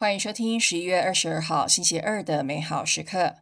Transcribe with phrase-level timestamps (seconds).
[0.00, 3.40] 欢迎收听十一月二十二号星期二的美好时刻。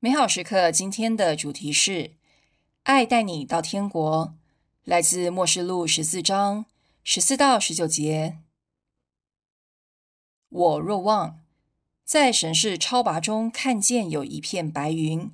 [0.00, 2.16] 美好时刻今天的主题是
[2.82, 4.34] “爱带你到天国”，
[4.82, 6.66] 来自末世录十四章
[7.04, 8.38] 十四到十九节。
[10.48, 11.38] 我若望，
[12.04, 15.30] 在神视超拔中看见有一片白云，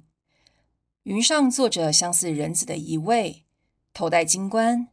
[1.05, 3.47] 云上坐着相似人子的一位，
[3.95, 4.89] 头戴金冠，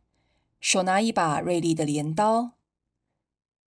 [0.61, 2.53] 手拿一把锐利的镰刀。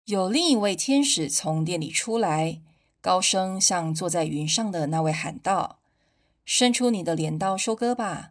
[0.06, 2.60] 有另一位天使从殿里出来，
[3.00, 5.80] 高声向坐在云上的那位喊道
[6.46, 8.30] ：“伸出你的镰刀收割吧，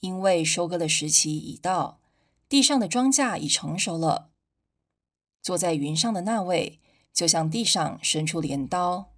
[0.00, 2.00] 因为收割的时期已到，
[2.48, 4.30] 地上的庄稼已成熟了。”
[5.42, 6.80] 坐在云上的那位
[7.12, 9.12] 就向地上伸出镰刀，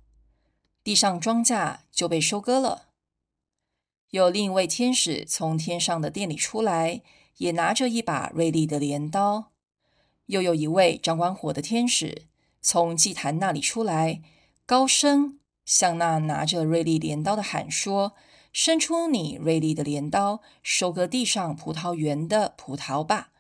[0.83, 2.89] 地上庄稼就被收割了。
[4.11, 7.03] 有另一位天使从天上的殿里出来，
[7.37, 9.53] 也拿着一把锐利的镰刀。
[10.27, 12.23] 又有一位掌管火的天使
[12.61, 14.23] 从祭坛那里出来，
[14.65, 18.15] 高声向那拿着锐利镰刀的喊说
[18.53, 23.33] ：“伸出你锐利的镰刀，收割地上葡萄园的葡萄吧，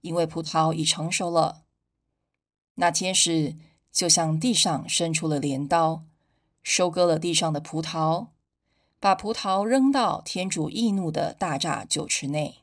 [0.00, 1.62] 因为葡萄已成熟了。”
[2.76, 3.56] 那天使
[3.92, 6.04] 就向地上伸出了镰刀，
[6.62, 8.28] 收割了地上的葡萄，
[8.98, 12.61] 把葡萄扔到天主易怒的大炸酒池内。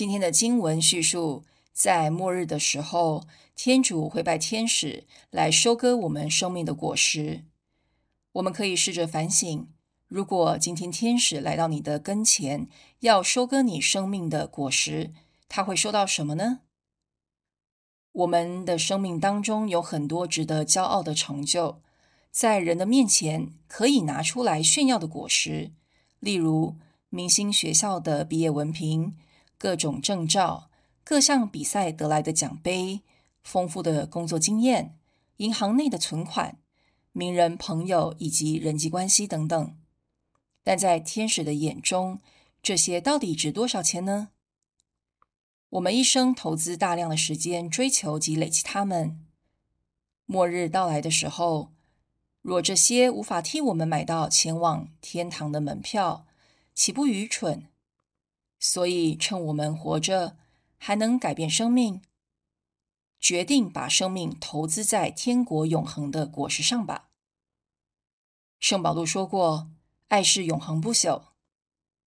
[0.00, 7.44] 今天的经文叙述，在末日的时候，天主会派天使来收割我们生命的果实。
[8.32, 9.68] 我们可以试着反省：
[10.08, 12.66] 如果今天天使来到你的跟前，
[13.00, 15.12] 要收割你生命的果实，
[15.50, 16.60] 他会收到什么呢？
[18.12, 21.82] 我们的生命当中有很多值得骄傲的成就，
[22.30, 25.72] 在人的面前可以拿出来炫耀的果实，
[26.20, 26.76] 例如
[27.10, 29.14] 明星学校的毕业文凭。
[29.60, 30.70] 各种证照、
[31.04, 33.02] 各项比赛得来的奖杯、
[33.44, 34.98] 丰富的工作经验、
[35.36, 36.56] 银行内的存款、
[37.12, 39.76] 名人朋友以及人际关系等等，
[40.62, 42.20] 但在天使的眼中，
[42.62, 44.30] 这些到底值多少钱呢？
[45.68, 49.20] 我们一生投资大量的时间追求及累积它们，
[50.24, 51.70] 末日到来的时候，
[52.40, 56.24] 若这些无法替我们买到前往天堂的门票，
[56.74, 57.66] 岂不愚蠢？
[58.60, 60.36] 所以，趁我们活着，
[60.76, 62.02] 还能改变生命，
[63.18, 67.08] 决定把生命投资在天国永恒的果实上吧。
[68.58, 69.70] 圣保禄说过
[70.08, 71.22] ：“爱是永恒不朽。”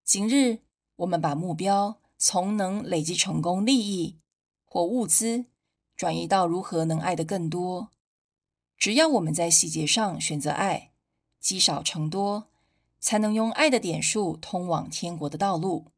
[0.05, 0.59] 今日，
[0.97, 4.19] 我们把目标从能累积成功利益
[4.63, 5.45] 或物资，
[5.95, 7.89] 转移到如何能爱的更多。
[8.77, 10.91] 只要我们在细节上选择爱，
[11.39, 12.51] 积少成多，
[12.99, 15.92] 才能用爱的点数通往天国的道路。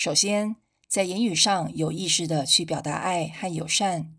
[0.00, 0.56] 首先，
[0.88, 4.16] 在言语上有意识的去表达爱和友善，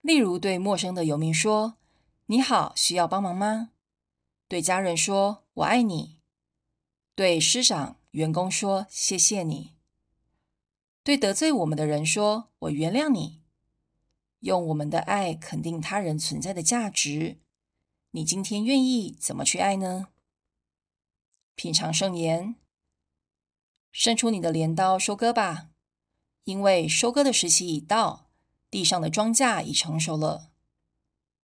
[0.00, 1.78] 例如对陌生的游民说
[2.26, 3.72] ：“你好，需要帮忙吗？”
[4.46, 6.20] 对家人说：“我爱你。”
[7.16, 9.72] 对师长、员工说：“谢谢你。”
[11.02, 13.42] 对得罪我们的人说：“我原谅你。”
[14.46, 17.40] 用我们的爱肯定他人存在的价值。
[18.12, 20.10] 你今天愿意怎么去爱呢？
[21.56, 22.54] 品尝圣言。
[23.96, 25.68] 伸出你的镰刀，收割吧，
[26.42, 28.28] 因为收割的时期已到，
[28.68, 30.50] 地上的庄稼已成熟了。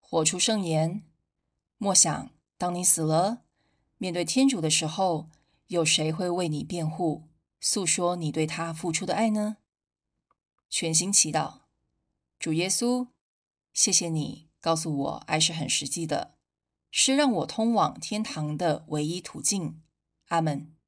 [0.01, 1.05] 活出圣言，
[1.79, 3.45] 莫想当你死了，
[3.99, 5.31] 面对天主的时候，
[5.69, 7.29] 有谁会为你辩护，
[7.61, 9.59] 诉说你对他付出的爱呢？
[10.69, 11.61] 全心祈祷，
[12.41, 13.07] 主耶稣，
[13.73, 16.35] 谢谢你告诉我，爱是很实际的，
[16.91, 19.81] 是让我通往天堂的唯一途径。
[20.27, 20.80] 阿门。